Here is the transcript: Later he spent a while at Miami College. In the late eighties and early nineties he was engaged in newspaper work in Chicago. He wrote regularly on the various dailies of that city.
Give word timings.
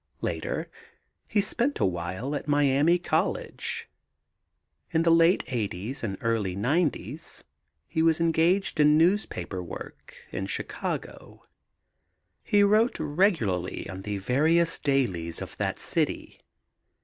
Later 0.21 0.67
he 1.27 1.41
spent 1.41 1.79
a 1.79 1.85
while 1.85 2.33
at 2.33 2.47
Miami 2.47 2.97
College. 2.97 3.87
In 4.89 5.03
the 5.03 5.11
late 5.11 5.43
eighties 5.45 6.03
and 6.03 6.17
early 6.21 6.55
nineties 6.55 7.43
he 7.87 8.01
was 8.01 8.19
engaged 8.19 8.79
in 8.79 8.97
newspaper 8.97 9.61
work 9.61 10.15
in 10.31 10.47
Chicago. 10.47 11.43
He 12.43 12.63
wrote 12.63 12.99
regularly 12.99 13.87
on 13.91 14.01
the 14.01 14.17
various 14.17 14.79
dailies 14.79 15.39
of 15.39 15.55
that 15.57 15.77
city. 15.77 16.39